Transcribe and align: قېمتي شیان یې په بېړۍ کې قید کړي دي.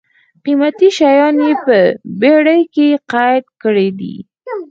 قېمتي 0.45 0.89
شیان 0.97 1.35
یې 1.45 1.53
په 1.65 1.77
بېړۍ 2.19 2.61
کې 2.73 2.87
قید 3.11 3.45
کړي 3.61 3.89
دي. 3.99 4.15